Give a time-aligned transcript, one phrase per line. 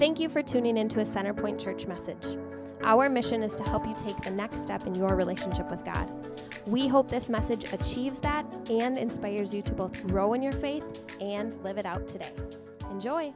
[0.00, 2.38] Thank you for tuning into a Centerpoint Church message.
[2.82, 6.08] Our mission is to help you take the next step in your relationship with God.
[6.66, 10.86] We hope this message achieves that and inspires you to both grow in your faith
[11.20, 12.32] and live it out today.
[12.90, 13.34] Enjoy.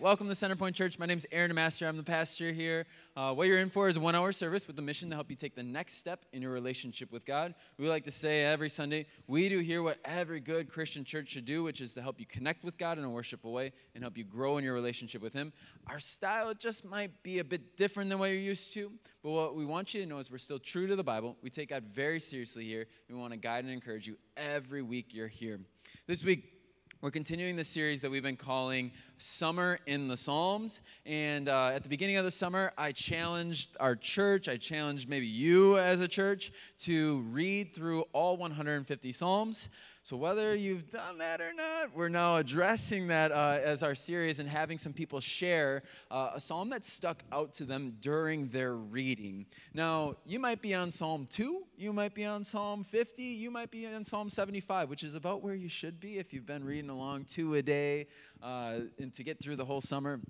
[0.00, 0.96] Welcome to Centerpoint Church.
[0.96, 1.88] My name is Aaron Master.
[1.88, 2.86] I'm the pastor here.
[3.16, 5.28] Uh, what you're in for is a one hour service with the mission to help
[5.28, 7.52] you take the next step in your relationship with God.
[7.78, 11.46] We like to say every Sunday, we do here what every good Christian church should
[11.46, 14.16] do, which is to help you connect with God in a worshipful way and help
[14.16, 15.52] you grow in your relationship with Him.
[15.88, 18.92] Our style just might be a bit different than what you're used to,
[19.24, 21.36] but what we want you to know is we're still true to the Bible.
[21.42, 25.06] We take God very seriously here, we want to guide and encourage you every week
[25.10, 25.58] you're here.
[26.06, 26.57] This week,
[27.00, 30.80] we're continuing the series that we've been calling Summer in the Psalms.
[31.06, 35.26] And uh, at the beginning of the summer, I challenged our church, I challenged maybe
[35.26, 39.68] you as a church to read through all 150 Psalms.
[40.08, 44.38] So, whether you've done that or not, we're now addressing that uh, as our series
[44.38, 48.76] and having some people share uh, a psalm that stuck out to them during their
[48.76, 49.44] reading.
[49.74, 53.70] Now, you might be on Psalm 2, you might be on Psalm 50, you might
[53.70, 56.88] be on Psalm 75, which is about where you should be if you've been reading
[56.88, 58.06] along two a day
[58.42, 60.20] uh, and to get through the whole summer.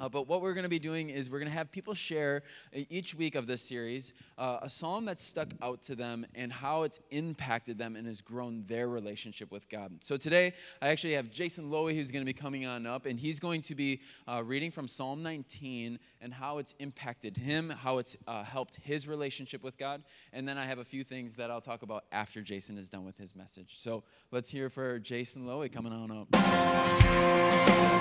[0.00, 2.42] Uh, but what we're going to be doing is we're going to have people share
[2.74, 6.52] uh, each week of this series uh, a psalm that stuck out to them and
[6.52, 9.92] how it's impacted them and has grown their relationship with God.
[10.00, 13.20] So today, I actually have Jason Lowy who's going to be coming on up, and
[13.20, 17.98] he's going to be uh, reading from Psalm 19 and how it's impacted him, how
[17.98, 20.02] it's uh, helped his relationship with God.
[20.32, 23.04] And then I have a few things that I'll talk about after Jason is done
[23.04, 23.78] with his message.
[23.82, 26.28] So let's hear for Jason Lowy coming on up.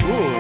[0.04, 0.40] Ooh,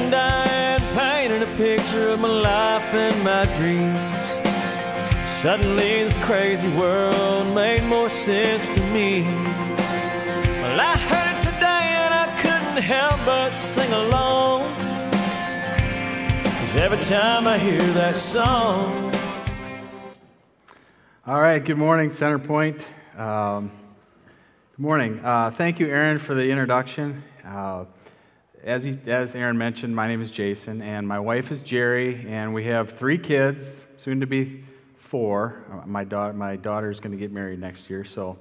[0.00, 3.98] and Diane painted a picture of my life and my dreams.
[5.42, 9.22] Suddenly, this crazy world made more sense to me.
[9.22, 14.74] Well, I heard it today and I couldn't help but sing along.
[16.44, 19.12] Cause every time I hear that song,
[21.26, 22.80] All right, good morning, Centerpoint.
[23.18, 23.70] Um,
[24.76, 25.20] good morning.
[25.22, 27.22] Uh, thank you, Aaron, for the introduction.
[27.44, 27.84] Uh,
[28.64, 32.52] as, he, as Aaron mentioned, my name is Jason, and my wife is Jerry, and
[32.52, 33.64] we have three kids,
[33.96, 34.64] soon to be
[35.10, 35.64] four.
[35.72, 38.36] Uh, my, da- my daughter is going to get married next year, so.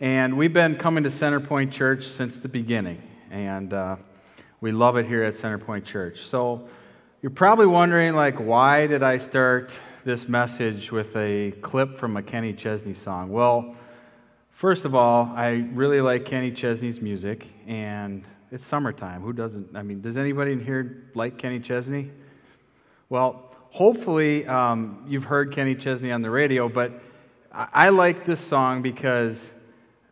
[0.00, 3.96] And we've been coming to Centerpoint Church since the beginning, and uh,
[4.60, 6.18] we love it here at Centerpoint Church.
[6.30, 6.68] So
[7.20, 9.70] you're probably wondering, like, why did I start
[10.04, 13.30] this message with a clip from a Kenny Chesney song?
[13.30, 13.76] Well,
[14.60, 19.22] first of all, I really like Kenny Chesney's music, and it's summertime.
[19.22, 19.76] Who doesn't?
[19.76, 22.10] I mean, does anybody in here like Kenny Chesney?
[23.08, 26.92] Well, hopefully um, you've heard Kenny Chesney on the radio, but
[27.52, 29.36] I, I like this song because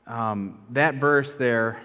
[0.07, 1.83] um, that verse there,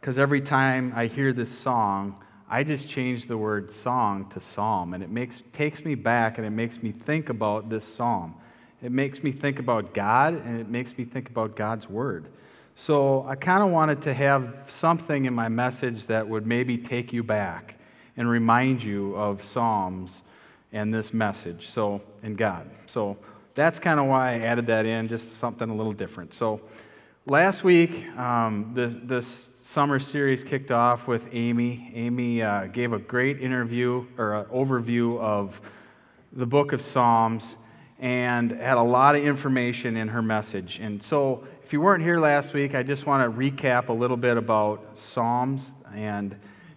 [0.00, 2.16] because every time I hear this song,
[2.48, 6.46] I just change the word song to psalm, and it makes, takes me back and
[6.46, 8.34] it makes me think about this psalm.
[8.82, 12.28] It makes me think about God, and it makes me think about God's word.
[12.76, 17.12] So I kind of wanted to have something in my message that would maybe take
[17.12, 17.74] you back
[18.16, 20.10] and remind you of Psalms
[20.72, 22.68] and this message, so in God.
[22.92, 23.16] So
[23.54, 26.34] that's kind of why I added that in, just something a little different.
[26.34, 26.60] So
[27.26, 29.24] last week, um, this, this
[29.72, 31.92] summer series kicked off with Amy.
[31.94, 35.54] Amy uh, gave a great interview or an overview of
[36.32, 37.44] the book of Psalms
[38.00, 40.78] and had a lot of information in her message.
[40.82, 44.18] And so if you weren't here last week, I just want to recap a little
[44.18, 45.62] bit about Psalms
[45.94, 46.36] and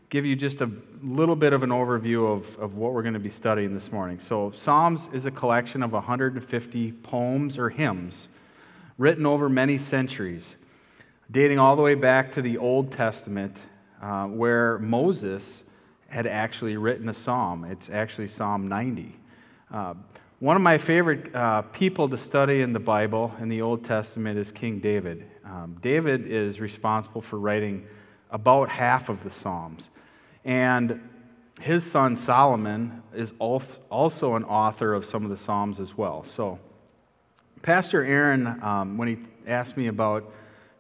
[0.10, 0.72] give you just a
[1.04, 4.18] little bit of an overview of, of what we're going to be studying this morning.
[4.30, 8.30] So, Psalms is a collection of 150 poems or hymns
[8.98, 10.46] written over many centuries,
[11.32, 13.58] dating all the way back to the Old Testament,
[14.02, 15.44] uh, where Moses
[16.08, 17.66] had actually written a psalm.
[17.66, 19.14] It's actually Psalm 90.
[19.70, 19.96] Uh,
[20.40, 24.38] one of my favorite uh, people to study in the Bible in the Old Testament
[24.38, 25.26] is King David.
[25.44, 27.88] Um, David is responsible for writing
[28.30, 29.90] about half of the Psalms.
[30.46, 31.02] And
[31.60, 36.24] his son Solomon is also an author of some of the Psalms as well.
[36.36, 36.60] So,
[37.64, 39.18] Pastor Aaron, um, when he
[39.48, 40.24] asked me about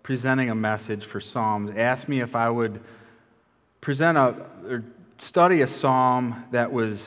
[0.03, 2.80] presenting a message for Psalms, asked me if I would
[3.81, 4.36] present a,
[4.69, 4.83] or
[5.18, 7.00] study a psalm that was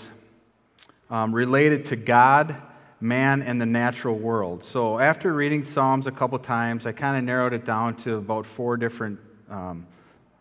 [1.10, 2.56] um, related to God,
[3.00, 4.64] man, and the natural world.
[4.72, 8.46] So after reading Psalms a couple times, I kind of narrowed it down to about
[8.56, 9.18] four different
[9.50, 9.86] um,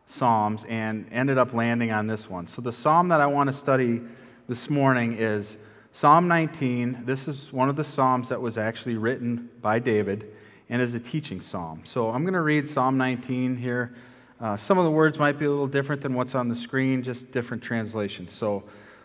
[0.06, 2.48] Psalms and ended up landing on this one.
[2.48, 4.02] So the Psalm that I want to study
[4.48, 5.46] this morning is
[5.92, 7.04] Psalm 19.
[7.06, 10.32] This is one of the Psalms that was actually written by David
[10.70, 11.84] and is a teaching psalm.
[11.86, 13.96] So I'm going to read Psalm 19 here.
[14.40, 17.04] Uh, some of the words might be a little different than what's on the screen,
[17.04, 18.32] just different translations.
[18.40, 18.64] So,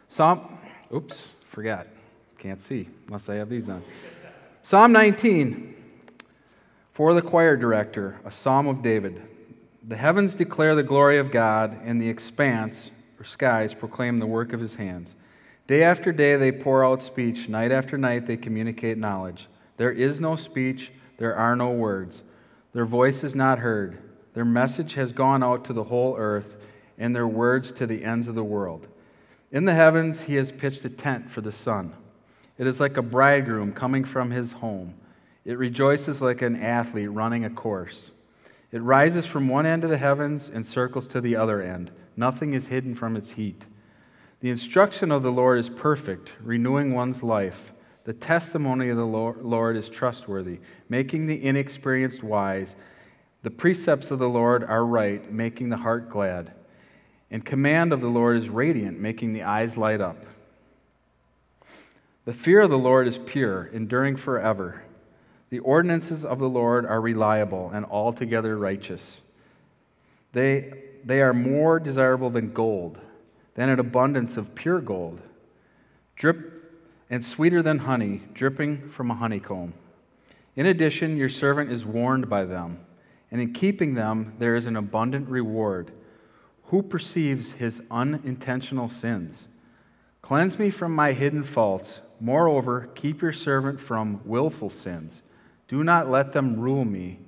[0.08, 0.58] Psalm,
[0.94, 1.16] oops,
[1.54, 1.86] forgot.
[2.38, 3.82] Can't see unless I have these on.
[4.64, 5.74] Psalm 19,
[6.92, 9.22] for the choir director, a psalm of David.
[9.86, 14.52] The heavens declare the glory of God, and the expanse, or skies, proclaim the work
[14.52, 15.14] of his hands.
[15.68, 19.48] Day after day they pour out speech, night after night they communicate knowledge.
[19.76, 22.22] There is no speech, there are no words.
[22.72, 23.98] Their voice is not heard.
[24.34, 26.56] Their message has gone out to the whole earth,
[26.98, 28.86] and their words to the ends of the world.
[29.54, 31.94] In the heavens he has pitched a tent for the sun.
[32.58, 34.94] It is like a bridegroom coming from his home.
[35.44, 38.10] It rejoices like an athlete running a course.
[38.72, 41.92] It rises from one end of the heavens and circles to the other end.
[42.16, 43.62] Nothing is hidden from its heat.
[44.40, 47.58] The instruction of the Lord is perfect, renewing one's life.
[48.02, 50.58] The testimony of the Lord is trustworthy,
[50.88, 52.74] making the inexperienced wise.
[53.44, 56.52] The precepts of the Lord are right, making the heart glad.
[57.34, 60.24] And command of the Lord is radiant, making the eyes light up.
[62.26, 64.84] The fear of the Lord is pure, enduring forever.
[65.50, 69.02] The ordinances of the Lord are reliable and altogether righteous.
[70.32, 72.98] They, they are more desirable than gold,
[73.56, 75.18] than an abundance of pure gold,
[76.14, 76.38] drip
[77.10, 79.74] and sweeter than honey, dripping from a honeycomb.
[80.54, 82.78] In addition, your servant is warned by them,
[83.32, 85.90] and in keeping them there is an abundant reward.
[86.66, 89.36] Who perceives his unintentional sins?
[90.22, 92.00] Cleanse me from my hidden faults.
[92.20, 95.12] Moreover, keep your servant from willful sins.
[95.68, 97.18] Do not let them rule me.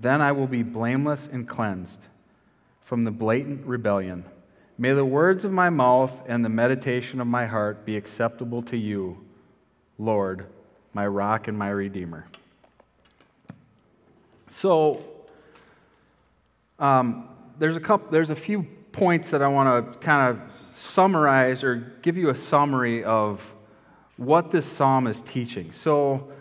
[0.00, 2.00] Then I will be blameless and cleansed
[2.86, 4.24] from the blatant rebellion.
[4.78, 8.76] May the words of my mouth and the meditation of my heart be acceptable to
[8.76, 9.16] you,
[9.98, 10.46] Lord,
[10.92, 12.26] my rock and my redeemer.
[14.60, 15.02] So,
[16.78, 20.42] um, there's a couple, there's a few points that I want to kind of
[20.94, 23.40] summarize or give you a summary of
[24.16, 25.72] what this psalm is teaching.
[25.72, 26.32] So,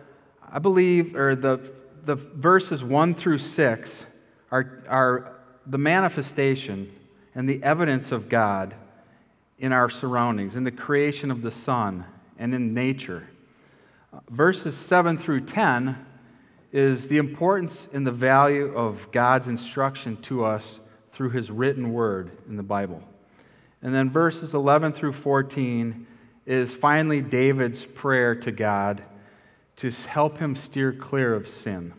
[0.51, 1.71] I believe, or the
[2.06, 3.89] the verses one through six
[4.51, 5.35] are are
[5.67, 6.91] the manifestation
[7.33, 8.75] and the evidence of God
[9.59, 12.06] in our surroundings, in the creation of the sun
[12.38, 13.27] and in nature.
[14.29, 15.97] Verses 7 through 10
[16.71, 20.63] is the importance and the value of God's instruction to us
[21.15, 23.01] through his written word in the Bible.
[23.81, 26.07] And then verses 11 through 14
[26.45, 29.03] is finally David's prayer to God
[29.77, 31.94] to help him steer clear of sin.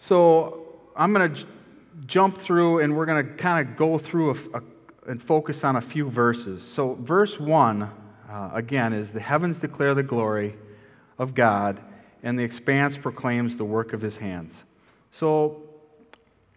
[0.00, 1.46] So I'm going to
[2.06, 4.62] jump through and we're going to kind of go through a, a,
[5.08, 6.62] and focus on a few verses.
[6.74, 10.56] So, verse 1, uh, again, is the heavens declare the glory
[11.18, 11.80] of God,
[12.22, 14.52] and the expanse proclaims the work of his hands.
[15.12, 15.62] So,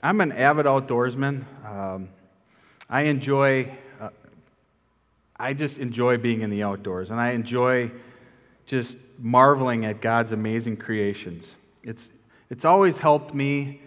[0.01, 1.43] I'm an avid outdoorsman.
[1.65, 2.07] Um,
[2.89, 4.09] I enjoy, uh,
[5.37, 7.91] I just enjoy being in the outdoors, and I enjoy
[8.65, 11.47] just marveling at God's amazing creations.
[11.83, 12.01] It's,
[12.49, 13.81] it's always helped me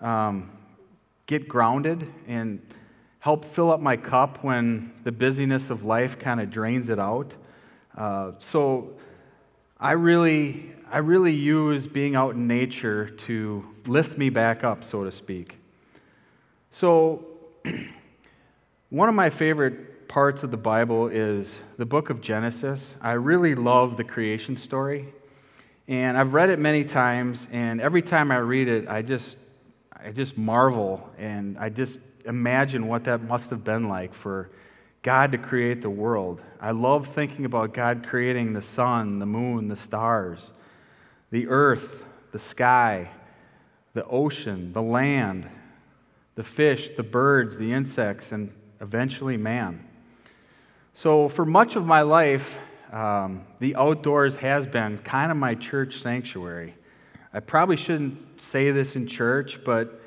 [0.00, 0.50] um,
[1.26, 2.62] get grounded and
[3.18, 7.34] help fill up my cup when the busyness of life kind of drains it out.
[7.94, 8.92] Uh, so
[9.78, 15.04] I really, I really use being out in nature to lift me back up, so
[15.04, 15.57] to speak.
[16.72, 17.24] So,
[18.90, 22.80] one of my favorite parts of the Bible is the book of Genesis.
[23.00, 25.12] I really love the creation story.
[25.88, 29.36] And I've read it many times, and every time I read it, I just
[29.92, 34.50] I just marvel and I just imagine what that must have been like for
[35.02, 36.40] God to create the world.
[36.60, 40.38] I love thinking about God creating the sun, the moon, the stars,
[41.30, 41.88] the earth,
[42.32, 43.10] the sky,
[43.94, 45.48] the ocean, the land,
[46.38, 49.84] the fish, the birds, the insects, and eventually man.
[50.94, 52.46] So, for much of my life,
[52.92, 56.76] um, the outdoors has been kind of my church sanctuary.
[57.34, 60.00] I probably shouldn't say this in church, but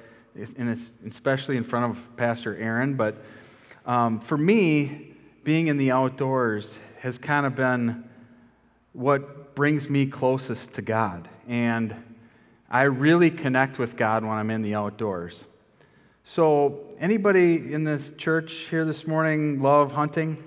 [0.58, 2.96] and especially in front of Pastor Aaron.
[2.96, 3.18] But
[3.86, 6.66] um, for me, being in the outdoors
[7.02, 8.06] has kind of been
[8.94, 11.94] what brings me closest to God, and
[12.70, 15.36] I really connect with God when I'm in the outdoors.
[16.24, 20.38] So, anybody in this church here this morning love hunting?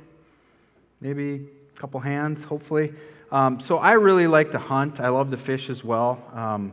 [1.00, 2.92] Maybe a couple hands, hopefully.
[3.32, 5.00] Um, so I really like to hunt.
[5.00, 6.22] I love to fish as well.
[6.32, 6.72] Um,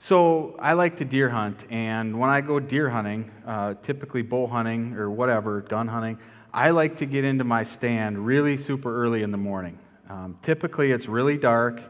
[0.00, 4.48] so I like to deer hunt, and when I go deer hunting, uh, typically bow
[4.48, 6.18] hunting or whatever, gun hunting,
[6.52, 9.78] I like to get into my stand really super early in the morning.
[10.10, 11.80] Um, typically, it's really dark.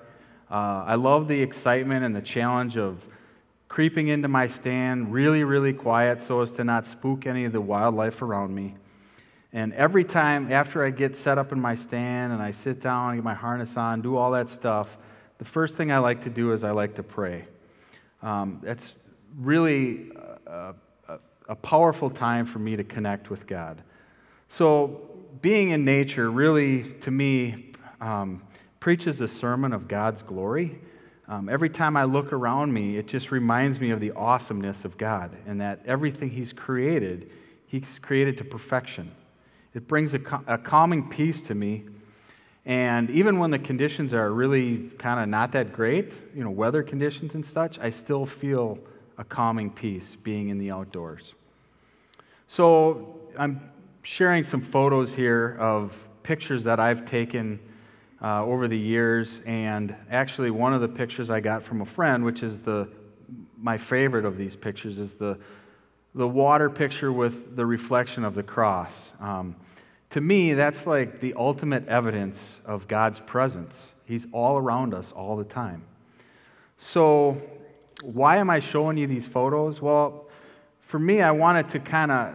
[0.51, 2.99] Uh, I love the excitement and the challenge of
[3.75, 7.61] creeping into my stand really, really quiet so as to not spook any of the
[7.61, 8.73] wildlife around me.
[9.53, 13.17] And every time after I get set up in my stand and I sit down,
[13.17, 14.87] get my harness on, do all that stuff,
[15.39, 17.47] the first thing I like to do is I like to pray.
[18.23, 18.85] Um, that's
[19.41, 20.13] really
[20.47, 20.75] a,
[21.09, 23.83] a, a powerful time for me to connect with God.
[24.57, 25.01] So,
[25.41, 28.41] being in nature really, to me, um,
[28.79, 30.79] preaches a sermon of God's glory.
[31.27, 34.99] Um, every time I look around me, it just reminds me of the awesomeness of
[34.99, 37.31] God and that everything He's created,
[37.67, 39.11] He's created to perfection.
[39.73, 41.85] It brings a, a calming peace to me.
[42.67, 46.83] And even when the conditions are really kind of not that great, you know, weather
[46.83, 48.79] conditions and such, I still feel
[49.19, 51.35] a calming peace being in the outdoors.
[52.49, 53.71] So I'm
[54.03, 57.59] sharing some photos here of pictures that I've taken
[58.25, 62.25] uh, over the years, and actually one of the pictures I got from a friend,
[62.25, 62.89] which is the
[63.61, 65.39] my favorite of these pictures, is the
[66.15, 68.93] the water picture with the reflection of the cross.
[69.21, 69.55] Um,
[70.11, 73.75] to me, that's like the ultimate evidence of God's presence.
[74.07, 75.85] He's all around us all the time.
[76.93, 77.37] So,
[78.01, 79.83] why am I showing you these photos?
[79.83, 80.29] Well,
[80.89, 82.35] for me, I wanted to kind of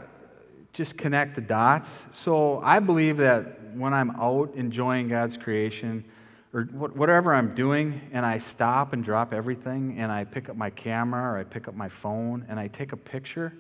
[0.74, 1.90] just connect the dots.
[2.24, 6.04] So, I believe that when I'm out enjoying God's creation,
[6.54, 10.72] or whatever I'm doing, and I stop and drop everything, and I pick up my
[10.72, 13.54] camera or I pick up my phone and I take a picture,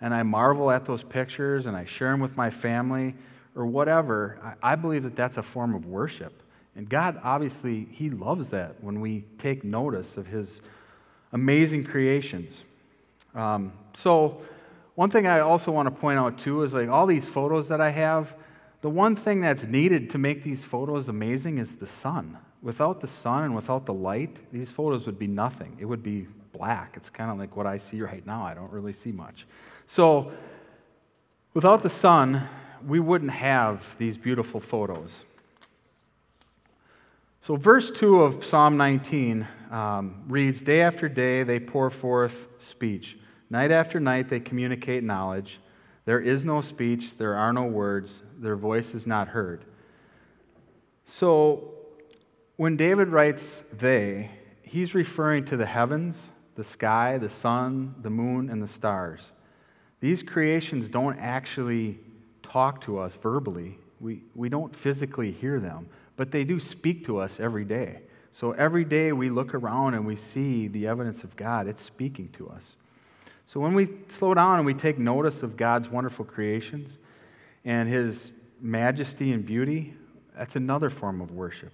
[0.00, 3.14] and I marvel at those pictures and I share them with my family
[3.54, 6.32] or whatever, I believe that that's a form of worship.
[6.74, 10.48] And God, obviously, He loves that when we take notice of His
[11.32, 12.54] amazing creations.
[13.34, 14.42] Um, so,
[14.94, 17.80] one thing I also want to point out too is like all these photos that
[17.80, 18.28] I have,
[18.82, 22.36] the one thing that's needed to make these photos amazing is the sun.
[22.62, 25.76] Without the sun and without the light, these photos would be nothing.
[25.80, 26.94] It would be black.
[26.96, 28.44] It's kind of like what I see right now.
[28.44, 29.46] I don't really see much.
[29.86, 30.32] So,
[31.54, 32.48] without the sun,
[32.86, 35.10] we wouldn't have these beautiful photos.
[37.46, 42.34] So, verse 2 of Psalm 19 um, reads Day after day they pour forth
[42.70, 43.16] speech,
[43.50, 45.60] night after night they communicate knowledge.
[46.04, 48.12] There is no speech, there are no words,
[48.42, 49.64] their voice is not heard.
[51.18, 51.70] So,
[52.56, 53.42] when David writes
[53.80, 54.30] they,
[54.62, 56.16] he's referring to the heavens,
[56.56, 59.20] the sky, the sun, the moon, and the stars.
[60.00, 61.98] These creations don't actually
[62.42, 67.18] talk to us verbally, we, we don't physically hear them, but they do speak to
[67.18, 68.00] us every day.
[68.32, 72.28] So every day we look around and we see the evidence of God, it's speaking
[72.36, 72.62] to us.
[73.46, 76.98] So when we slow down and we take notice of God's wonderful creations
[77.64, 79.94] and His majesty and beauty,
[80.36, 81.72] that's another form of worship.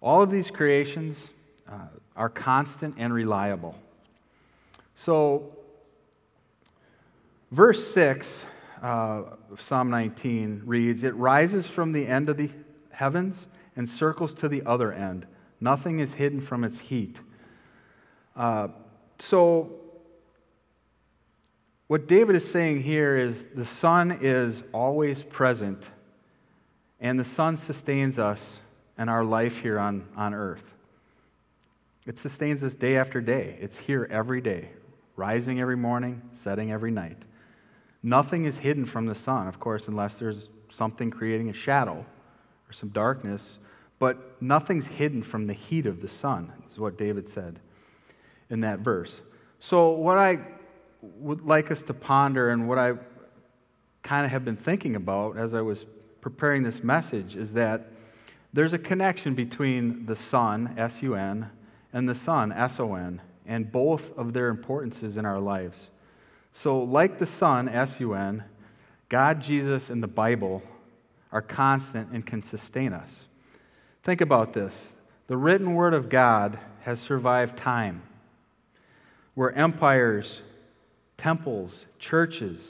[0.00, 1.16] All of these creations
[1.70, 3.74] uh, are constant and reliable.
[5.04, 5.52] So,
[7.52, 8.26] verse 6
[8.82, 12.50] uh, of Psalm 19 reads It rises from the end of the
[12.90, 13.36] heavens
[13.76, 15.26] and circles to the other end.
[15.60, 17.16] Nothing is hidden from its heat.
[18.36, 18.68] Uh,
[19.18, 19.70] so,
[21.92, 25.82] what David is saying here is the sun is always present,
[27.00, 28.40] and the sun sustains us
[28.96, 30.62] and our life here on, on earth.
[32.06, 33.58] It sustains us day after day.
[33.60, 34.70] It's here every day,
[35.16, 37.18] rising every morning, setting every night.
[38.02, 42.72] Nothing is hidden from the sun, of course, unless there's something creating a shadow or
[42.72, 43.58] some darkness,
[43.98, 47.58] but nothing's hidden from the heat of the sun, is what David said
[48.48, 49.12] in that verse.
[49.60, 50.38] So, what I
[51.02, 52.92] would like us to ponder and what I
[54.02, 55.84] kind of have been thinking about as I was
[56.20, 57.88] preparing this message is that
[58.52, 61.48] there's a connection between the sun, S U N,
[61.92, 65.78] and the sun, S O N, and both of their importances in our lives.
[66.62, 68.44] So, like the sun, S U N,
[69.08, 70.62] God, Jesus, and the Bible
[71.32, 73.08] are constant and can sustain us.
[74.04, 74.74] Think about this
[75.28, 78.02] the written word of God has survived time,
[79.34, 80.40] where empires,
[81.18, 82.60] temples, churches,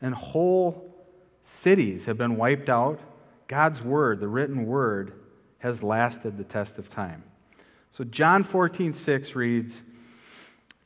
[0.00, 0.94] and whole
[1.62, 3.00] cities have been wiped out.
[3.48, 5.12] God's word, the written word,
[5.58, 7.24] has lasted the test of time.
[7.96, 9.74] So John 14, 6 reads,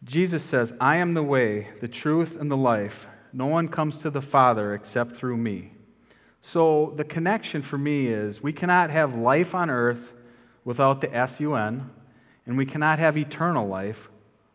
[0.05, 2.95] Jesus says, I am the way, the truth, and the life.
[3.33, 5.73] No one comes to the Father except through me.
[6.43, 10.01] So the connection for me is we cannot have life on earth
[10.65, 11.91] without the S U N,
[12.47, 13.99] and we cannot have eternal life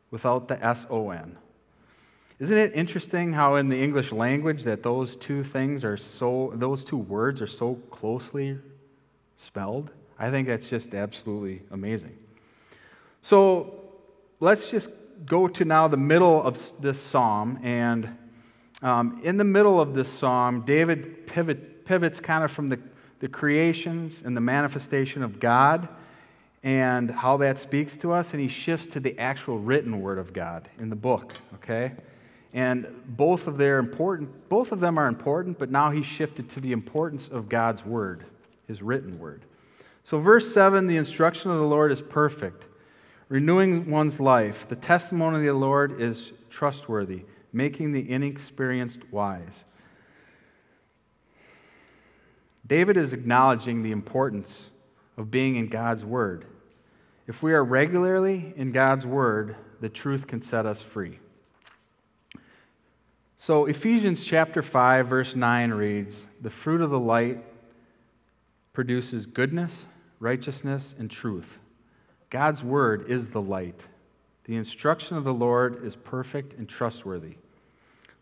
[0.09, 1.37] without the S O N.
[2.39, 6.83] Isn't it interesting how in the English language that those two things are so those
[6.83, 8.57] two words are so closely
[9.45, 9.89] spelled?
[10.19, 12.17] I think that's just absolutely amazing.
[13.21, 13.75] So
[14.41, 14.89] let's just
[15.25, 17.59] go to now the middle of this psalm.
[17.63, 18.09] And
[18.81, 22.79] um, in the middle of this psalm, David pivot, pivots kind of from the,
[23.21, 25.87] the creations and the manifestation of God
[26.63, 30.33] and how that speaks to us, and he shifts to the actual written word of
[30.33, 31.93] God in the book, okay?
[32.55, 36.61] And both of their important both of them are important, but now he's shifted to
[36.61, 38.25] the importance of God's word,
[38.67, 39.43] his written word.
[40.05, 42.63] So verse 7, the instruction of the Lord is perfect,
[43.27, 44.55] renewing one's life.
[44.69, 49.63] The testimony of the Lord is trustworthy, making the inexperienced wise.
[52.67, 54.69] David is acknowledging the importance
[55.17, 56.45] of being in God's word.
[57.27, 61.19] If we are regularly in God's Word, the truth can set us free.
[63.45, 67.37] So, Ephesians chapter 5, verse 9 reads The fruit of the light
[68.73, 69.71] produces goodness,
[70.19, 71.45] righteousness, and truth.
[72.31, 73.79] God's Word is the light.
[74.45, 77.35] The instruction of the Lord is perfect and trustworthy.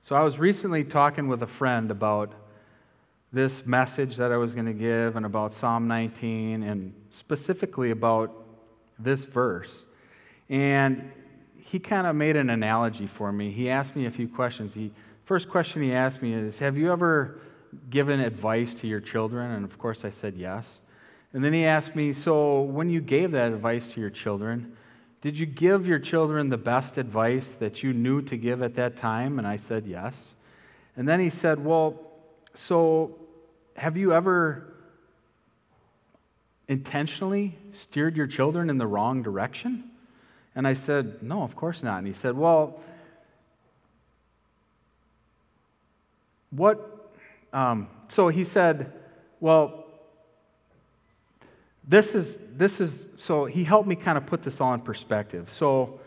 [0.10, 2.34] So, I was recently talking with a friend about
[3.32, 8.30] this message that I was going to give and about Psalm 19 and specifically about
[9.00, 9.72] this verse.
[10.50, 11.14] And
[11.56, 13.52] he kind of made an analogy for me.
[13.54, 14.74] He asked me a few questions.
[14.74, 14.92] He,
[15.26, 17.40] first question he asked me is Have you ever
[17.90, 19.52] given advice to your children?
[19.52, 20.66] And of course, I said yes.
[21.34, 24.78] And then he asked me, So when you gave that advice to your children,
[25.22, 28.98] did you give your children the best advice that you knew to give at that
[28.98, 29.40] time?
[29.40, 30.14] And I said yes.
[30.96, 32.00] And then he said, Well,
[32.68, 33.16] so
[33.76, 34.74] have you ever
[36.68, 39.86] intentionally steered your children in the wrong direction?
[40.56, 42.00] And I said, No, of course not.
[42.00, 42.80] And he said, Well,
[46.56, 47.14] what?
[47.52, 48.92] Um, so he said,
[49.40, 49.86] Well,
[51.88, 55.50] this is, this is, so he helped me kind of put this all in perspective.
[55.58, 56.00] So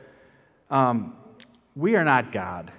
[0.71, 1.17] um,
[1.75, 2.73] we are not God,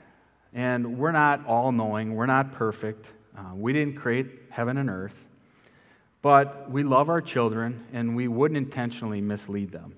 [0.54, 3.06] and we're not all knowing, we're not perfect.
[3.38, 5.14] Uh, we didn't create heaven and earth.
[6.24, 9.94] But we love our children and we wouldn't intentionally mislead them.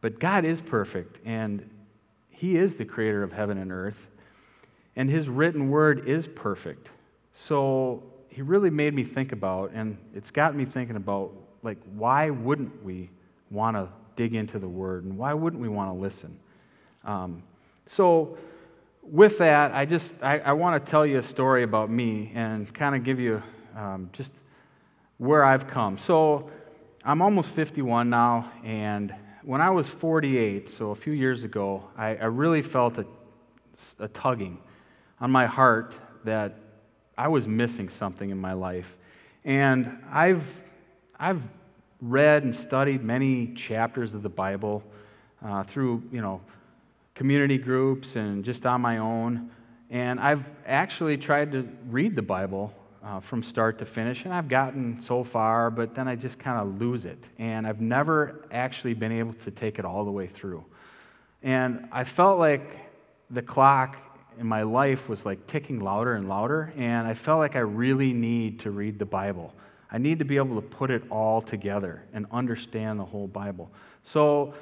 [0.00, 1.68] But God is perfect and
[2.28, 3.96] He is the creator of heaven and earth.
[4.96, 6.88] And His written word is perfect.
[7.48, 12.30] So He really made me think about, and it's got me thinking about, like, why
[12.30, 13.10] wouldn't we
[13.50, 16.38] want to dig into the word and why wouldn't we want to listen?
[17.04, 17.42] Um,
[17.96, 18.36] so,
[19.02, 22.72] with that, I just I, I want to tell you a story about me and
[22.74, 23.42] kind of give you
[23.76, 24.30] um, just
[25.18, 25.98] where I've come.
[26.06, 26.50] So
[27.04, 32.16] I'm almost 51 now, and when I was 48, so a few years ago, I,
[32.16, 33.06] I really felt a,
[33.98, 34.58] a tugging
[35.20, 36.54] on my heart that
[37.16, 38.86] I was missing something in my life.
[39.44, 40.44] And I've,
[41.18, 41.42] I've
[42.00, 44.82] read and studied many chapters of the Bible
[45.44, 46.40] uh, through, you know,
[47.14, 49.50] community groups and just on my own.
[49.90, 52.72] And I've actually tried to read the Bible
[53.04, 56.60] uh, from start to finish, and I've gotten so far, but then I just kind
[56.60, 57.18] of lose it.
[57.38, 60.64] And I've never actually been able to take it all the way through.
[61.42, 62.62] And I felt like
[63.30, 63.96] the clock
[64.38, 68.12] in my life was like ticking louder and louder, and I felt like I really
[68.12, 69.52] need to read the Bible.
[69.90, 73.70] I need to be able to put it all together and understand the whole Bible.
[74.04, 74.54] So,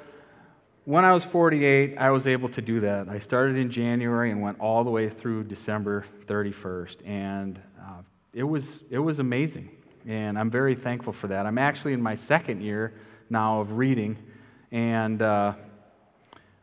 [0.85, 3.09] when I was 48, I was able to do that.
[3.09, 7.07] I started in January and went all the way through December 31st.
[7.07, 8.01] And uh,
[8.33, 9.69] it was, it was amazing.
[10.07, 11.45] And I'm very thankful for that.
[11.45, 12.93] I'm actually in my second year
[13.29, 14.17] now of reading,
[14.71, 15.53] and uh,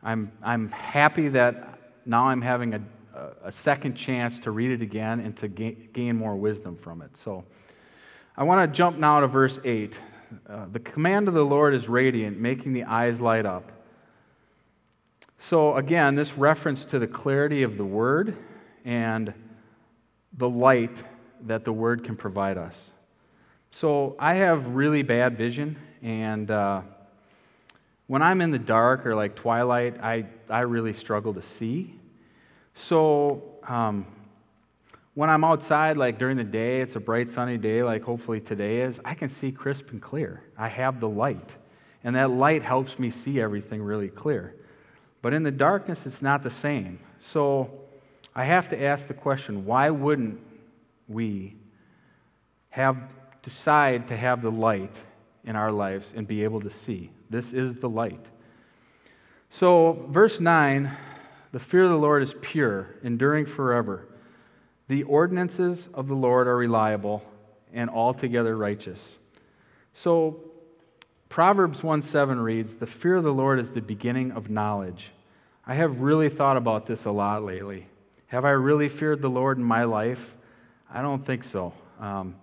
[0.03, 2.81] I'm, I'm happy that now I'm having a,
[3.43, 7.11] a second chance to read it again and to gain, gain more wisdom from it.
[7.23, 7.43] So
[8.35, 9.93] I want to jump now to verse 8.
[10.49, 13.71] Uh, the command of the Lord is radiant, making the eyes light up.
[15.49, 18.35] So, again, this reference to the clarity of the word
[18.83, 19.33] and
[20.37, 20.95] the light
[21.45, 22.75] that the Word can provide us.
[23.79, 26.81] So I have really bad vision, and uh,
[28.07, 31.93] when I'm in the dark or like twilight, I, I really struggle to see.
[32.85, 34.05] So um,
[35.15, 38.81] when I'm outside, like during the day, it's a bright sunny day, like hopefully today
[38.81, 40.43] is, I can see crisp and clear.
[40.57, 41.49] I have the light,
[42.03, 44.55] and that light helps me see everything really clear.
[45.21, 46.99] But in the darkness, it's not the same.
[47.33, 47.71] So
[48.35, 50.39] I have to ask the question why wouldn't
[51.07, 51.55] we
[52.69, 52.97] have
[53.47, 54.93] decide to have the light
[55.45, 57.09] in our lives and be able to see.
[57.29, 58.23] This is the light.
[59.49, 60.95] So, verse 9
[61.51, 64.05] the fear of the Lord is pure, enduring forever.
[64.87, 67.23] The ordinances of the Lord are reliable
[67.73, 68.99] and altogether righteous.
[69.93, 70.39] So,
[71.29, 75.11] Proverbs 1 7 reads, The fear of the Lord is the beginning of knowledge.
[75.65, 77.87] I have really thought about this a lot lately.
[78.27, 80.19] Have I really feared the Lord in my life?
[80.89, 81.73] I don't think so.
[81.99, 82.35] Um,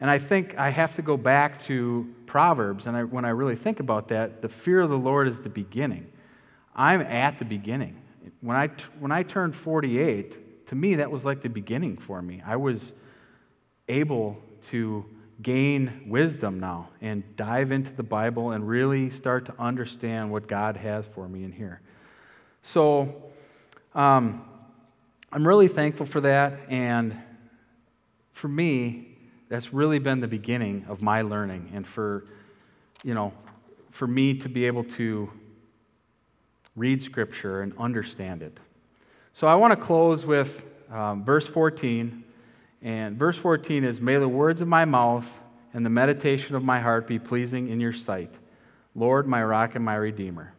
[0.00, 3.56] and I think I have to go back to Proverbs, and I, when I really
[3.56, 6.06] think about that, the fear of the Lord is the beginning.
[6.74, 7.96] I'm at the beginning.
[8.40, 12.42] When I, when I turned 48, to me, that was like the beginning for me.
[12.44, 12.80] I was
[13.88, 14.36] able
[14.70, 15.04] to
[15.42, 20.76] gain wisdom now and dive into the Bible and really start to understand what God
[20.76, 21.80] has for me in here.
[22.72, 23.14] So
[23.94, 24.44] um,
[25.30, 26.58] I'm really thankful for that.
[26.68, 27.16] And
[28.40, 29.16] for me,
[29.48, 32.24] that's really been the beginning of my learning and for,
[33.04, 33.32] you know,
[33.98, 35.30] for me to be able to
[36.76, 38.58] read Scripture and understand it.
[39.34, 40.48] So I want to close with
[40.90, 42.24] um, verse 14
[42.82, 45.24] and verse 14 is May the words of my mouth
[45.74, 48.30] and the meditation of my heart be pleasing in your sight,
[48.94, 50.54] Lord, my rock and my redeemer.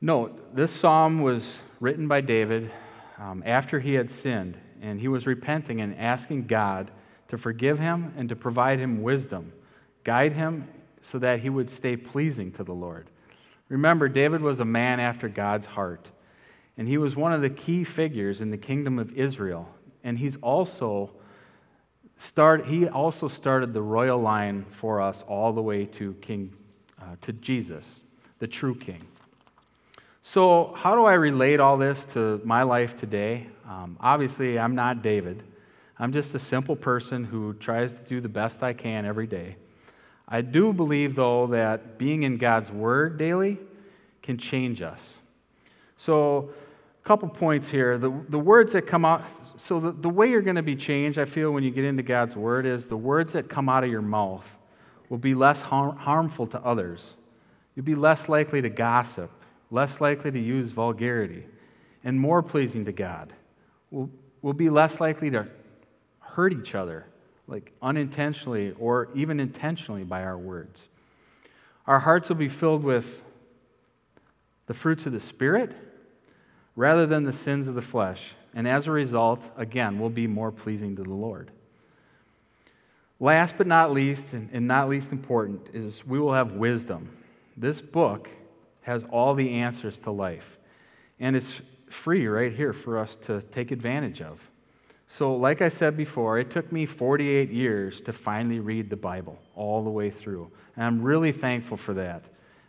[0.00, 1.42] Note, this psalm was
[1.80, 2.70] written by David
[3.18, 6.90] um, after he had sinned, and he was repenting and asking God
[7.28, 9.52] to forgive him and to provide him wisdom,
[10.04, 10.68] guide him
[11.10, 13.08] so that he would stay pleasing to the Lord.
[13.68, 16.08] Remember, David was a man after God's heart,
[16.76, 19.68] and he was one of the key figures in the kingdom of Israel
[20.04, 21.10] and he's also
[22.28, 26.52] start, he also started the royal line for us all the way to King
[27.00, 27.84] uh, to Jesus,
[28.38, 29.04] the true King.
[30.22, 33.48] So, how do I relate all this to my life today?
[33.68, 35.42] Um, obviously, I'm not David.
[35.98, 39.56] I'm just a simple person who tries to do the best I can every day.
[40.28, 43.58] I do believe, though, that being in God's Word daily
[44.22, 45.00] can change us.
[45.96, 46.50] So,
[47.02, 47.96] a couple points here.
[47.96, 49.24] The, the words that come out,
[49.66, 52.02] so the, the way you're going to be changed, I feel, when you get into
[52.02, 54.44] God's Word is the words that come out of your mouth
[55.08, 57.00] will be less har- harmful to others.
[57.74, 59.30] You'll be less likely to gossip,
[59.70, 61.44] less likely to use vulgarity,
[62.04, 63.32] and more pleasing to God.
[63.90, 64.10] We'll,
[64.42, 65.46] we'll be less likely to
[66.18, 67.06] hurt each other,
[67.48, 70.80] like unintentionally or even intentionally by our words.
[71.86, 73.06] Our hearts will be filled with
[74.66, 75.74] the fruits of the Spirit
[76.76, 78.20] rather than the sins of the flesh
[78.54, 81.50] and as a result, again, we'll be more pleasing to the Lord.
[83.20, 87.10] Last but not least, and not least important, is we will have wisdom.
[87.56, 88.28] This book
[88.82, 90.44] has all the answers to life,
[91.18, 91.60] and it's
[92.04, 94.38] free right here for us to take advantage of.
[95.16, 99.38] So, like I said before, it took me 48 years to finally read the Bible
[99.56, 100.50] all the way through.
[100.76, 102.24] And I'm really thankful for that.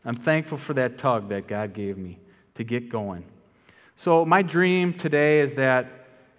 [0.06, 2.18] I'm thankful for that tug that God gave me
[2.56, 3.26] to get going.
[3.98, 5.88] So, my dream today is that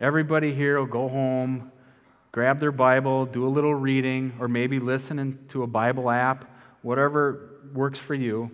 [0.01, 1.71] everybody here will go home,
[2.33, 7.61] grab their Bible, do a little reading, or maybe listen to a Bible app, whatever
[7.75, 8.51] works for you.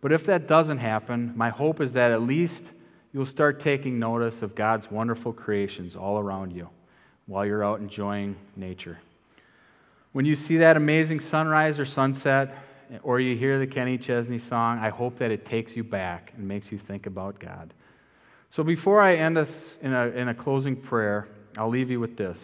[0.00, 2.62] But if that doesn't happen, my hope is that at least
[3.12, 6.68] you'll start taking notice of God's wonderful creations all around you
[7.28, 8.98] while you're out enjoying nature.
[10.12, 12.52] When you see that amazing sunrise or sunset,
[13.02, 16.48] or you hear the Kenny Chesney song, I hope that it takes you back and
[16.48, 17.72] makes you think about God.
[18.50, 19.50] So before I end us
[19.82, 22.38] in a, in a closing prayer, I'll leave you with this.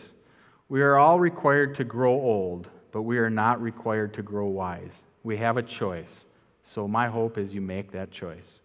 [0.68, 4.92] We are all required to grow old, but we are not required to grow wise.
[5.22, 6.08] We have a choice.
[6.74, 8.60] So my hope is you make that choice.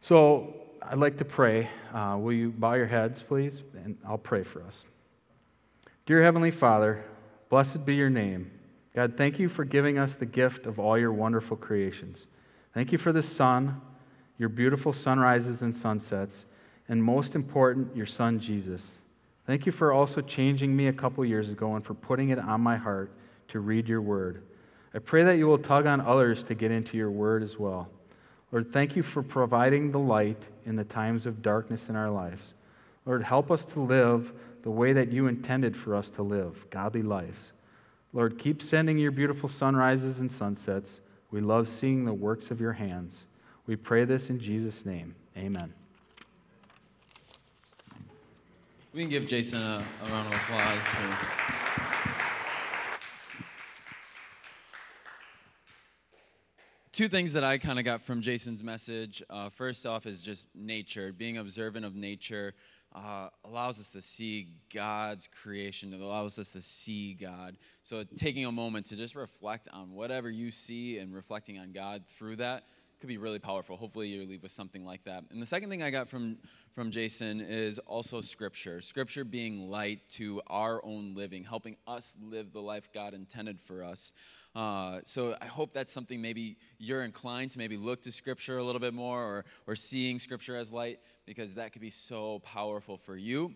[0.00, 1.68] So I'd like to pray.
[1.94, 3.54] Uh, will you bow your heads, please?
[3.84, 4.74] And I'll pray for us.
[6.06, 7.04] Dear Heavenly Father,
[7.50, 8.50] blessed be your name.
[8.94, 12.18] God, thank you for giving us the gift of all your wonderful creations.
[12.74, 13.80] Thank you for the sun
[14.38, 16.34] your beautiful sunrises and sunsets,
[16.88, 18.80] and most important, your son Jesus.
[19.46, 22.60] Thank you for also changing me a couple years ago and for putting it on
[22.60, 23.12] my heart
[23.48, 24.42] to read your word.
[24.94, 27.88] I pray that you will tug on others to get into your word as well.
[28.50, 32.42] Lord, thank you for providing the light in the times of darkness in our lives.
[33.04, 34.30] Lord, help us to live
[34.62, 37.38] the way that you intended for us to live, godly lives.
[38.12, 41.00] Lord, keep sending your beautiful sunrises and sunsets.
[41.30, 43.14] We love seeing the works of your hands.
[43.66, 45.14] We pray this in Jesus' name.
[45.36, 45.72] Amen.
[48.94, 50.82] We can give Jason a, a round of applause.
[50.84, 51.67] For...
[56.98, 59.22] Two things that I kind of got from Jason's message.
[59.30, 62.54] Uh, first off, is just nature, being observant of nature.
[62.92, 65.92] Uh, allows us to see God's creation.
[65.92, 67.56] It allows us to see God.
[67.84, 72.02] So, taking a moment to just reflect on whatever you see and reflecting on God
[72.18, 72.64] through that
[72.98, 73.76] could be really powerful.
[73.76, 75.22] Hopefully, you leave with something like that.
[75.30, 76.36] And the second thing I got from
[76.74, 78.82] from Jason is also Scripture.
[78.82, 83.84] Scripture being light to our own living, helping us live the life God intended for
[83.84, 84.10] us.
[84.54, 88.64] Uh, so I hope that's something maybe you're inclined to maybe look to Scripture a
[88.64, 92.96] little bit more, or or seeing Scripture as light, because that could be so powerful
[92.96, 93.54] for you.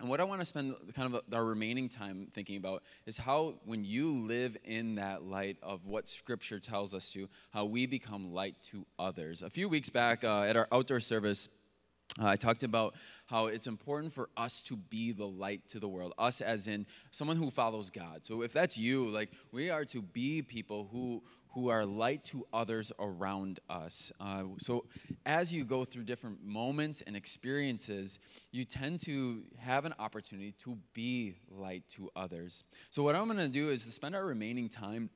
[0.00, 3.54] And what I want to spend kind of our remaining time thinking about is how,
[3.64, 8.32] when you live in that light of what Scripture tells us to, how we become
[8.32, 9.42] light to others.
[9.42, 11.48] A few weeks back uh, at our outdoor service,
[12.20, 12.94] uh, I talked about
[13.26, 16.86] how it's important for us to be the light to the world, us as in
[17.12, 18.20] someone who follows God.
[18.24, 21.22] So if that's you, like we are to be people who
[21.54, 24.12] who are light to others around us.
[24.20, 24.84] Uh, so,
[25.24, 28.18] as you go through different moments and experiences,
[28.52, 32.64] you tend to have an opportunity to be light to others.
[32.90, 35.08] So, what I'm going to do is to spend our remaining time.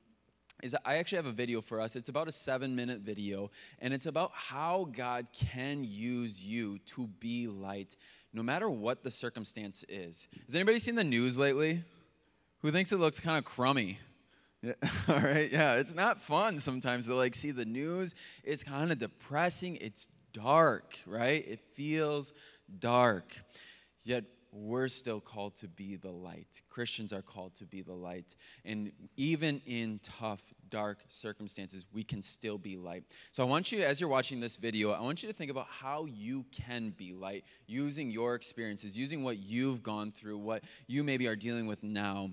[0.63, 1.97] Is I actually have a video for us.
[1.97, 7.07] It's about a seven minute video, and it's about how God can use you to
[7.19, 7.97] be light
[8.31, 10.25] no matter what the circumstance is.
[10.45, 11.83] Has anybody seen the news lately?
[12.61, 13.99] Who thinks it looks kind of crummy?
[14.61, 14.73] Yeah,
[15.09, 15.51] all right.
[15.51, 18.15] Yeah, it's not fun sometimes to like see the news.
[18.45, 19.75] It's kind of depressing.
[19.75, 21.45] It's dark, right?
[21.45, 22.31] It feels
[22.79, 23.35] dark.
[24.05, 24.23] Yet
[24.53, 26.47] we're still called to be the light.
[26.69, 28.35] Christians are called to be the light.
[28.65, 33.03] And even in tough, dark circumstances, we can still be light.
[33.31, 35.67] So I want you, as you're watching this video, I want you to think about
[35.67, 41.03] how you can be light using your experiences, using what you've gone through, what you
[41.03, 42.29] maybe are dealing with now.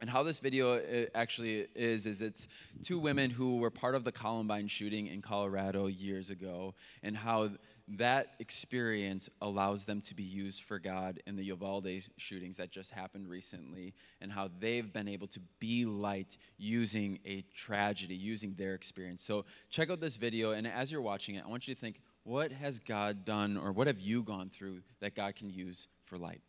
[0.00, 2.48] And how this video uh, actually is, is it's
[2.82, 7.50] two women who were part of the Columbine shooting in Colorado years ago, and how
[7.88, 12.90] that experience allows them to be used for God in the Uvalde shootings that just
[12.90, 18.74] happened recently, and how they've been able to be light using a tragedy, using their
[18.74, 19.24] experience.
[19.24, 22.00] So check out this video, and as you're watching it, I want you to think,
[22.24, 26.18] what has God done, or what have you gone through that God can use for
[26.18, 26.40] light?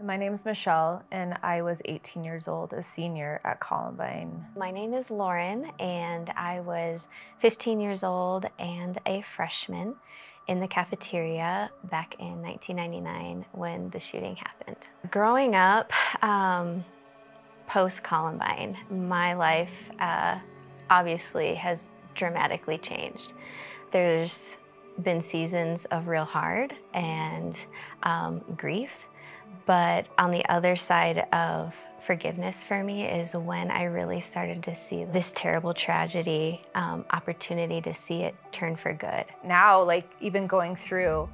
[0.00, 4.46] My name is Michelle, and I was 18 years old, a senior at Columbine.
[4.56, 7.08] My name is Lauren, and I was
[7.40, 9.96] 15 years old and a freshman
[10.46, 14.76] in the cafeteria back in 1999 when the shooting happened.
[15.10, 15.90] Growing up,
[16.22, 16.84] um,
[17.66, 20.38] post Columbine, my life uh,
[20.90, 21.82] obviously has
[22.14, 23.32] dramatically changed.
[23.90, 24.54] There's
[25.02, 27.58] been seasons of real hard and
[28.04, 28.90] um, grief
[29.66, 31.74] but on the other side of
[32.06, 37.82] forgiveness for me is when I really started to see this terrible tragedy, um, opportunity
[37.82, 39.26] to see it turn for good.
[39.44, 41.28] Now, like even going through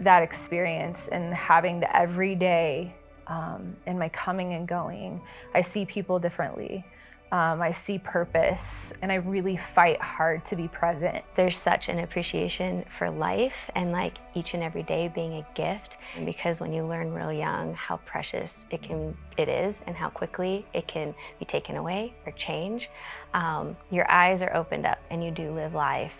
[0.00, 2.94] that experience and having the everyday
[3.28, 5.22] um, in my coming and going,
[5.54, 6.84] I see people differently.
[7.34, 8.60] Um, I see purpose
[9.02, 11.24] and I really fight hard to be present.
[11.34, 15.96] There's such an appreciation for life and like each and every day being a gift
[16.24, 20.64] because when you learn real young how precious it can it is and how quickly
[20.74, 22.88] it can be taken away or change,
[23.32, 26.12] um, your eyes are opened up and you do live life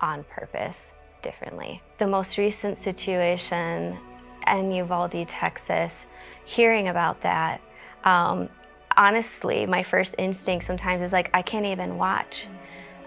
[0.00, 0.90] on purpose
[1.22, 1.80] differently.
[2.00, 3.96] The most recent situation
[4.44, 6.02] in Uvalde, Texas,
[6.44, 7.60] hearing about that,
[8.02, 8.48] um,
[8.98, 12.46] honestly, my first instinct sometimes is like, I can't even watch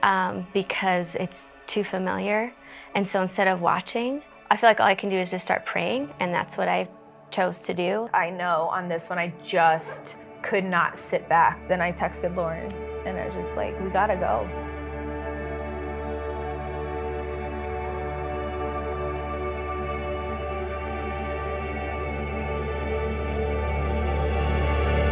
[0.02, 2.52] um, because it's too familiar.
[2.96, 5.66] And so instead of watching, I feel like all I can do is just start
[5.66, 6.90] praying, and that's what I
[7.30, 8.10] chose to do.
[8.14, 11.60] I know on this one, I just could not sit back.
[11.68, 12.72] Then I texted Lauren,
[13.06, 14.50] and I was just like, we gotta go.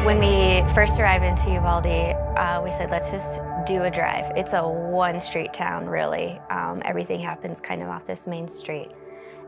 [0.09, 4.35] When we first arrived into Uvalde, uh, we said, let's just do a drive.
[4.35, 6.41] It's a one street town, really.
[6.49, 8.89] Um, everything happens kind of off this main street.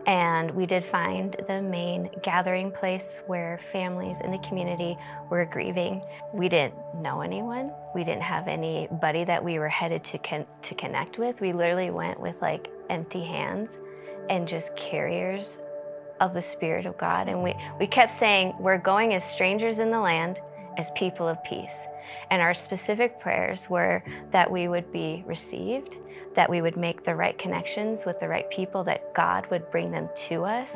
[0.05, 4.99] And we did find the main gathering place where families in the community
[5.31, 6.03] were grieving.
[6.31, 7.71] We didn't know anyone.
[7.95, 11.41] We didn't have anybody that we were headed to, con- to connect with.
[11.41, 13.79] We literally went with like empty hands
[14.29, 15.57] and just carriers
[16.19, 17.27] of the Spirit of God.
[17.27, 20.39] And we, we kept saying, We're going as strangers in the land
[20.77, 21.75] as people of peace.
[22.29, 25.97] And our specific prayers were that we would be received,
[26.35, 29.91] that we would make the right connections with the right people, that God would bring
[29.91, 30.71] them to us,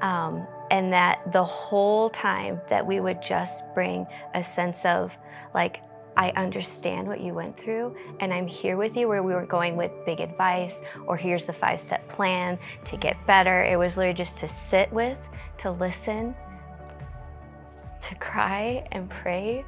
[0.00, 5.16] um, and that the whole time that we would just bring a sense of
[5.54, 5.80] like,
[6.16, 9.06] I understand what you went through, and I'm here with you.
[9.06, 10.74] Where we weren't going with big advice
[11.06, 13.64] or here's the five step plan to get better.
[13.64, 15.18] It was literally just to sit with,
[15.58, 16.34] to listen,
[18.02, 19.64] to cry and pray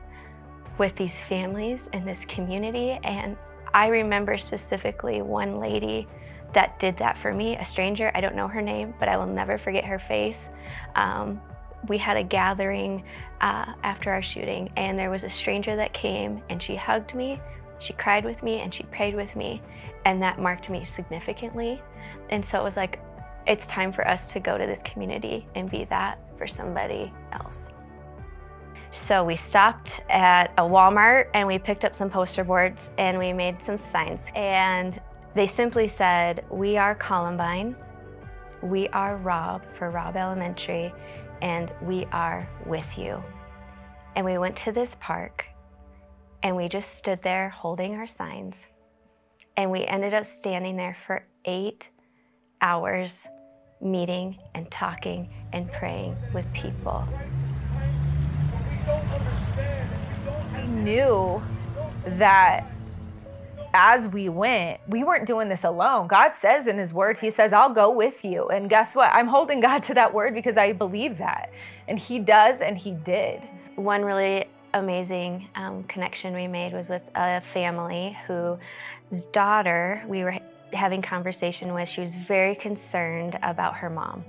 [0.79, 2.99] with these families and this community.
[3.03, 3.37] And
[3.75, 6.07] I remember specifically one lady
[6.55, 8.11] that did that for me, a stranger.
[8.15, 10.47] I don't know her name, but I will never forget her face.
[10.95, 11.41] Um,
[11.89, 13.05] we had a gathering
[13.41, 17.41] uh, after our shooting, and there was a stranger that came and she hugged me,
[17.79, 19.63] she cried with me, and she prayed with me,
[20.05, 21.81] and that marked me significantly.
[22.31, 23.01] And so it was like,
[23.47, 27.69] it's time for us to go to this community and be that for somebody else.
[28.93, 33.33] So we stopped at a Walmart and we picked up some poster boards and we
[33.33, 34.21] made some signs.
[34.35, 35.01] And
[35.35, 37.77] they simply said, We are Columbine,
[38.63, 40.93] we are Robb for Robb Elementary,
[41.43, 43.23] and we are with you.
[44.17, 45.45] And we went to this park
[46.43, 48.57] and we just stood there holding our signs.
[49.57, 51.89] And we ended up standing there for eight
[52.61, 53.19] hours,
[53.81, 57.09] meeting and talking and praying with people.
[60.55, 61.43] I knew
[62.19, 62.65] that
[63.75, 66.09] as we went, we weren't doing this alone.
[66.09, 68.49] God says in His Word, He says, I'll go with you.
[68.49, 69.11] And guess what?
[69.13, 71.51] I'm holding God to that word because I believe that.
[71.87, 73.43] And He does, and He did.
[73.77, 80.35] One really amazing um, connection we made was with a family whose daughter we were
[80.73, 81.89] having conversation with.
[81.89, 84.25] She was very concerned about her mom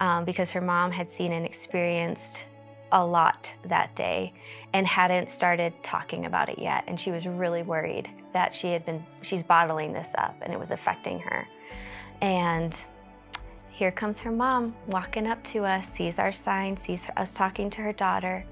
[0.00, 2.44] um, because her mom had seen and experienced
[2.92, 4.32] a lot that day
[4.72, 6.84] and hadn't started talking about it yet.
[6.86, 10.58] And she was really worried that she had been she's bottling this up and it
[10.58, 11.46] was affecting her.
[12.20, 12.76] And
[13.70, 17.82] here comes her mom walking up to us sees our sign sees us talking to
[17.82, 18.42] her daughter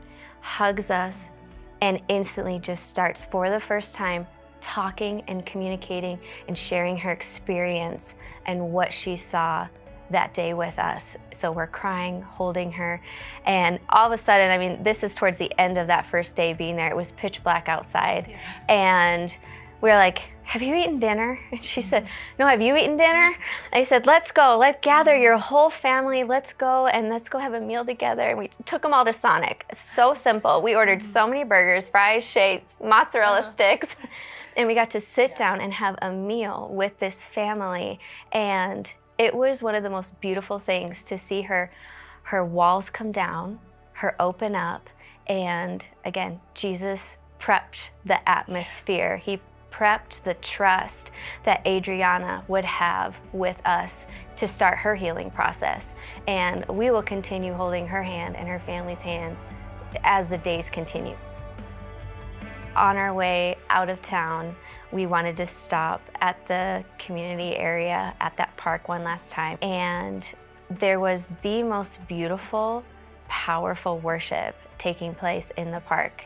[0.41, 1.31] hugs us
[1.81, 4.27] and instantly just starts for the first time
[4.61, 6.19] talking and communicating
[6.49, 8.15] and sharing her experience
[8.47, 9.67] and what she saw
[10.11, 11.17] that day with us.
[11.41, 13.01] So we're crying, holding her.
[13.47, 16.35] And all of a sudden, I mean, this is towards the end of that first
[16.35, 16.89] day being there.
[16.89, 18.27] It was pitch black outside.
[18.29, 18.75] Yeah.
[18.75, 19.37] And
[19.81, 21.39] we were like, Have you eaten dinner?
[21.53, 23.35] And she said, No, have you eaten dinner?
[23.73, 24.57] And I said, Let's go.
[24.59, 26.25] Let's gather your whole family.
[26.25, 28.31] Let's go and let's go have a meal together.
[28.31, 29.67] And we took them all to Sonic.
[29.95, 30.63] So simple.
[30.63, 33.53] We ordered so many burgers, fries, shakes, mozzarella uh-huh.
[33.53, 33.89] sticks.
[34.57, 35.37] And we got to sit yeah.
[35.37, 37.99] down and have a meal with this family.
[38.31, 41.71] And it was one of the most beautiful things to see her
[42.23, 43.59] her walls come down,
[43.93, 44.89] her open up,
[45.27, 47.01] and again, Jesus
[47.39, 49.19] prepped the atmosphere.
[49.19, 51.11] He prepped the trust
[51.45, 53.93] that Adriana would have with us
[54.37, 55.85] to start her healing process.
[56.27, 59.39] And we will continue holding her hand and her family's hands
[60.05, 61.17] as the days continue.
[62.77, 64.57] On our way out of town,
[64.95, 69.59] we wanted to stop at the community area at that park one last time.
[69.61, 70.25] And
[70.71, 72.85] there was the most beautiful,
[73.29, 76.25] powerful worship taking place in the park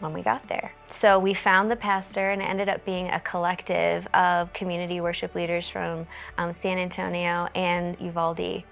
[0.00, 0.72] when we got there.
[1.00, 5.36] So we found the pastor, and it ended up being a collective of community worship
[5.36, 6.04] leaders from
[6.36, 8.64] um, San Antonio and Uvalde.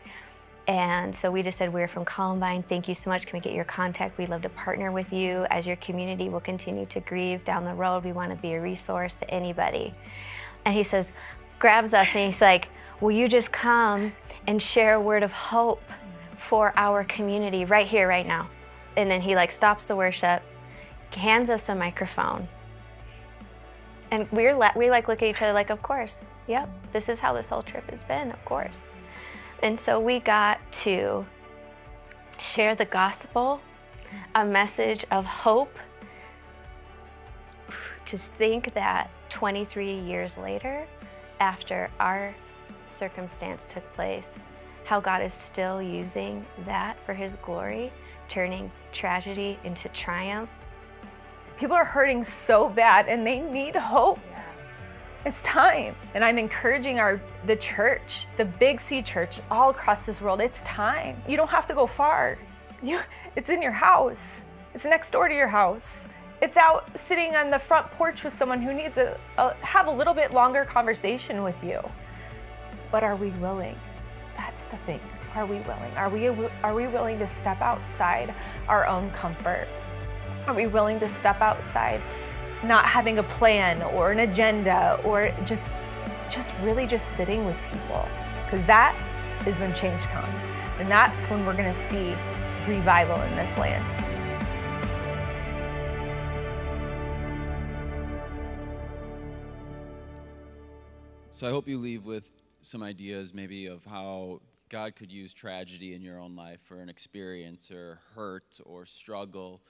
[0.69, 2.63] And so we just said, We're from Columbine.
[2.69, 3.27] Thank you so much.
[3.27, 4.17] Can we get your contact?
[4.17, 7.75] We'd love to partner with you as your community will continue to grieve down the
[7.75, 8.05] road.
[8.05, 9.93] We want to be a resource to anybody.
[10.65, 11.11] And he says,
[11.59, 12.69] grabs us and he's like,
[13.01, 14.13] Will you just come
[14.47, 15.83] and share a word of hope
[16.49, 18.49] for our community right here, right now?
[18.97, 20.43] And then he like stops the worship,
[21.11, 22.47] hands us a microphone.
[24.13, 27.19] And we're le- we like look at each other like, of course, yep, this is
[27.19, 28.81] how this whole trip has been, of course.
[29.63, 31.25] And so we got to
[32.41, 33.61] share the gospel,
[34.35, 35.79] a message of hope.
[38.07, 40.87] To think that 23 years later,
[41.41, 42.35] after our
[42.99, 44.27] circumstance took place,
[44.85, 47.93] how God is still using that for His glory,
[48.29, 50.51] turning tragedy into triumph.
[51.57, 54.19] People are hurting so bad and they need hope.
[55.25, 55.95] It's time.
[56.15, 60.41] And I'm encouraging our the church, the Big C church all across this world.
[60.41, 61.23] It's time.
[61.29, 62.39] You don't have to go far.
[62.83, 63.01] You
[63.37, 64.19] it's in your house.
[64.75, 65.83] It's next door to your house.
[66.41, 69.91] It's out sitting on the front porch with someone who needs to uh, have a
[69.93, 71.81] little bit longer conversation with you.
[72.91, 73.79] But are we willing?
[74.37, 75.01] That's the thing.
[75.37, 75.93] Are we willing?
[75.97, 76.27] Are we
[76.65, 78.35] are we willing to step outside
[78.67, 79.69] our own comfort?
[80.49, 82.03] Are we willing to step outside
[82.65, 85.63] not having a plan or an agenda or just
[86.31, 88.09] just really just sitting with people.
[88.45, 88.97] Because that
[89.47, 90.43] is when change comes.
[90.79, 92.17] And that's when we're going to see
[92.71, 94.03] revival in this land.
[101.33, 102.23] So i hope you leave with
[102.61, 104.41] some ideas maybe of how
[104.71, 109.61] god could use tragedy in your own life or an experience or hurt or struggle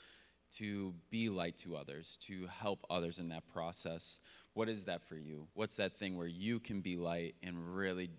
[0.58, 4.18] to be light to others, to help others in that process.
[4.54, 5.46] What is that for you?
[5.54, 8.10] What's that thing where you can be light and really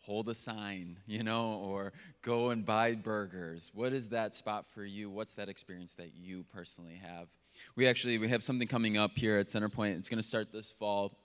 [0.00, 3.70] hold a sign, you know, or go and buy burgers?
[3.74, 5.10] What is that spot for you?
[5.10, 7.28] What's that experience that you personally have?
[7.76, 9.98] We actually we have something coming up here at Centerpoint.
[9.98, 11.16] It's going to start this fall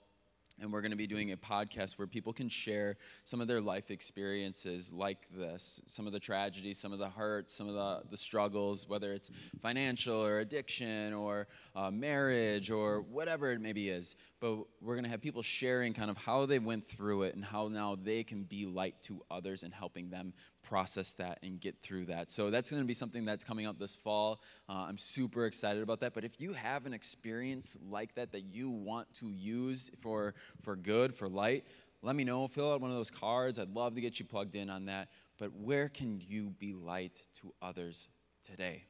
[0.60, 3.60] and we're going to be doing a podcast where people can share some of their
[3.60, 8.02] life experiences like this some of the tragedies some of the hurts some of the,
[8.10, 9.30] the struggles whether it's
[9.62, 11.46] financial or addiction or
[11.78, 16.10] uh, marriage or whatever it maybe is but we're going to have people sharing kind
[16.10, 19.62] of how they went through it and how now they can be light to others
[19.62, 22.30] and helping them process that and get through that.
[22.30, 24.40] So that's going to be something that's coming out this fall.
[24.68, 26.14] Uh, I'm super excited about that.
[26.14, 30.76] But if you have an experience like that that you want to use for for
[30.76, 31.64] good, for light,
[32.02, 32.46] let me know.
[32.46, 33.58] Fill out one of those cards.
[33.58, 35.08] I'd love to get you plugged in on that.
[35.38, 38.08] But where can you be light to others
[38.48, 38.84] today?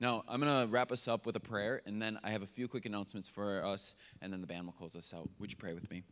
[0.00, 2.48] Now, I'm going to wrap us up with a prayer, and then I have a
[2.48, 5.28] few quick announcements for us, and then the band will close us out.
[5.38, 6.02] Would you pray with me?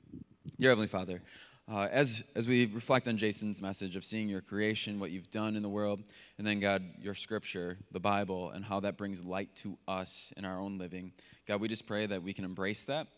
[0.61, 1.21] Dear Heavenly Father,
[1.69, 5.57] uh, as, as we reflect on Jason's message of seeing your creation, what you've done
[5.57, 6.01] in the world,
[6.39, 10.45] and then, God, your scripture, the Bible, and how that brings light to us in
[10.45, 11.13] our own living,
[11.49, 13.09] God, we just pray that we can embrace that.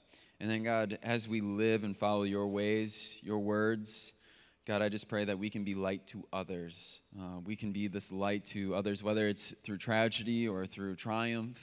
[0.41, 4.14] And then, God, as we live and follow your ways, your words,
[4.67, 7.01] God, I just pray that we can be light to others.
[7.19, 11.59] Uh, we can be this light to others, whether it's through tragedy or through triumph.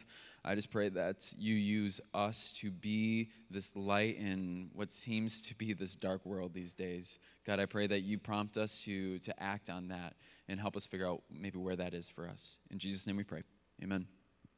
[0.45, 5.55] I just pray that you use us to be this light in what seems to
[5.55, 7.17] be this dark world these days.
[7.45, 10.13] God, I pray that you prompt us to, to act on that
[10.47, 12.57] and help us figure out maybe where that is for us.
[12.69, 13.41] In Jesus' name we pray.
[13.83, 14.05] Amen.